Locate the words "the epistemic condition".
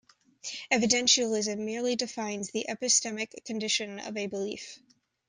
2.49-3.99